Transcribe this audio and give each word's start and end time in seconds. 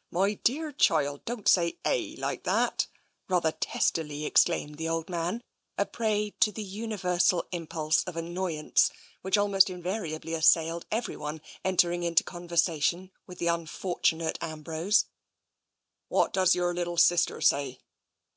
"My 0.12 0.34
dearr 0.36 0.70
child, 0.78 1.24
don't 1.24 1.48
say 1.48 1.76
* 1.80 1.84
eh,' 1.84 2.14
like 2.16 2.44
that!" 2.44 2.86
rather 3.28 3.50
testily 3.50 4.24
exclaimed 4.24 4.78
the 4.78 4.88
old 4.88 5.08
man, 5.10 5.42
a 5.76 5.84
prey 5.84 6.32
to 6.38 6.52
the 6.52 6.62
universal 6.62 7.44
impulse 7.50 8.04
of 8.04 8.16
annoyance 8.16 8.92
which 9.22 9.36
almost 9.36 9.68
invariably 9.68 10.34
assailed 10.34 10.82
TENSION 10.88 11.00
219 11.02 11.02
everyone 11.02 11.58
entering 11.64 12.02
into 12.04 12.22
conversation 12.22 13.10
with 13.26 13.38
the 13.40 13.46
unfor 13.46 14.00
tunate 14.00 14.36
Ambrose. 14.40 15.06
What 16.06 16.32
does 16.32 16.54
your 16.54 16.72
little 16.72 16.96
sister 16.96 17.40
say?'' 17.40 17.80